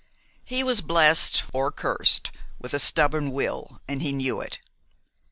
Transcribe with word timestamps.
He 0.43 0.63
was 0.63 0.81
blessed, 0.81 1.43
or 1.53 1.71
cursed, 1.71 2.31
with 2.57 2.73
a 2.73 2.79
stubborn 2.79 3.29
will, 3.31 3.81
and 3.87 4.01
he 4.01 4.11
knew 4.11 4.41
it. 4.41 4.57